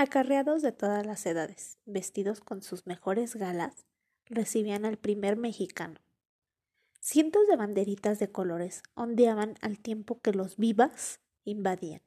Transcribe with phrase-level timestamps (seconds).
[0.00, 3.84] Acarreados de todas las edades, vestidos con sus mejores galas,
[4.26, 5.98] recibían al primer mexicano.
[7.00, 12.00] Cientos de banderitas de colores ondeaban al tiempo que los vivas invadían.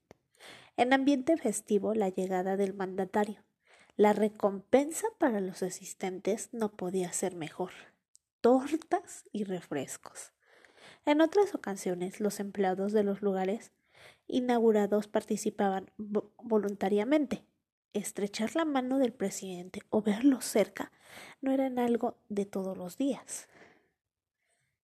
[0.78, 3.44] En ambiente festivo, la llegada del mandatario.
[3.98, 7.74] La recompensa para los asistentes no podía ser mejor.
[8.40, 10.32] Tortas y refrescos.
[11.06, 13.74] En otras ocasiones, los empleados de los lugares
[14.28, 17.44] inaugurados participaban voluntariamente.
[17.94, 20.92] Estrechar la mano del presidente o verlo cerca
[21.42, 23.50] no eran algo de todos los días.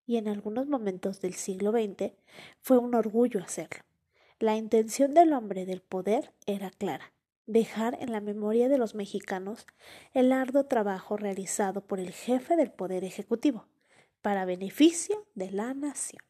[0.06, 2.14] Y en algunos momentos del siglo XX
[2.60, 3.84] fue un orgullo hacerlo.
[4.40, 7.14] La intención del hombre del poder era clara
[7.48, 9.66] dejar en la memoria de los mexicanos
[10.14, 13.66] el arduo trabajo realizado por el jefe del Poder Ejecutivo
[14.22, 16.22] para beneficio de la nación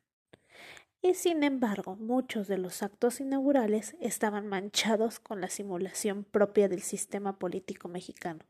[1.07, 6.81] y sin embargo muchos de los actos inaugurales estaban manchados con la simulación propia del
[6.81, 8.43] sistema político mexicano,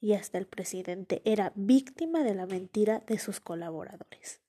[0.00, 4.40] y hasta el presidente era víctima de la mentira de sus colaboradores.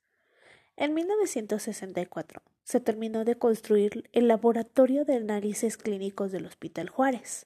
[0.75, 7.45] En 1964 se terminó de construir el laboratorio de análisis clínicos del Hospital Juárez.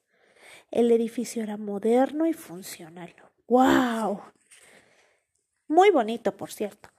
[0.71, 3.13] El edificio era moderno y funcional.
[3.47, 4.21] ¡Wow!
[5.67, 6.92] Muy bonito, por cierto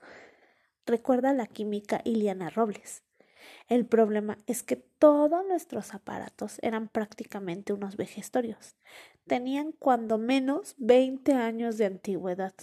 [0.85, 3.03] recuerda la química Iliana Robles.
[3.67, 8.75] El problema es que todos nuestros aparatos eran prácticamente unos vejestorios.
[9.27, 12.53] Tenían cuando menos 20 años de antigüedad.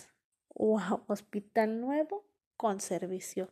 [0.55, 1.05] ¡Wow!
[1.07, 2.25] Hospital nuevo
[2.57, 3.51] con servicio.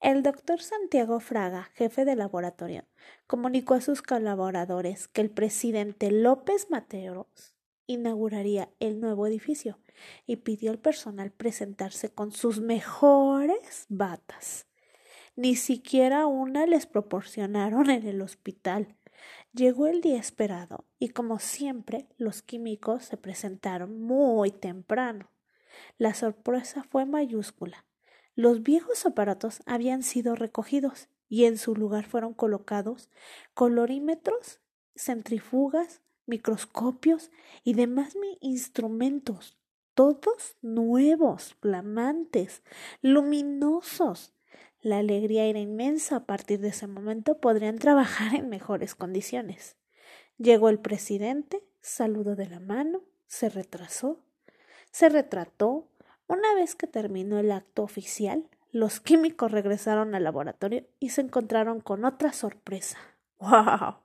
[0.00, 2.84] El doctor Santiago Fraga, jefe de laboratorio,
[3.26, 7.54] comunicó a sus colaboradores que el presidente López Mateos
[7.90, 9.78] inauguraría el nuevo edificio
[10.26, 14.66] y pidió al personal presentarse con sus mejores batas.
[15.34, 18.96] Ni siquiera una les proporcionaron en el hospital.
[19.52, 25.30] Llegó el día esperado y como siempre los químicos se presentaron muy temprano.
[25.98, 27.84] La sorpresa fue mayúscula.
[28.36, 33.10] Los viejos aparatos habían sido recogidos y en su lugar fueron colocados
[33.54, 34.60] colorímetros,
[34.94, 37.30] centrifugas, microscopios
[37.64, 39.56] y demás instrumentos
[40.00, 42.62] todos nuevos, flamantes,
[43.02, 44.32] luminosos.
[44.80, 46.16] La alegría era inmensa.
[46.16, 49.76] A partir de ese momento podrían trabajar en mejores condiciones.
[50.38, 54.24] Llegó el presidente, saludó de la mano, se retrasó,
[54.90, 55.86] se retrató.
[56.28, 61.80] Una vez que terminó el acto oficial, los químicos regresaron al laboratorio y se encontraron
[61.80, 62.96] con otra sorpresa.
[63.38, 63.96] ¡Wow!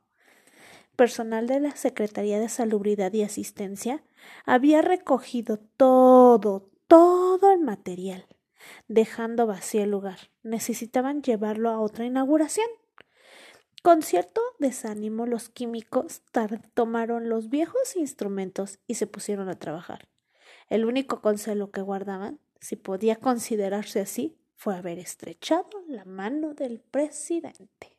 [0.95, 4.03] Personal de la Secretaría de Salubridad y Asistencia
[4.45, 8.25] había recogido todo, todo el material,
[8.87, 10.17] dejando vacío el lugar.
[10.43, 12.67] Necesitaban llevarlo a otra inauguración.
[13.83, 16.23] Con cierto desánimo los químicos
[16.73, 20.07] tomaron los viejos instrumentos y se pusieron a trabajar.
[20.69, 26.79] El único consuelo que guardaban, si podía considerarse así, fue haber estrechado la mano del
[26.79, 27.94] presidente.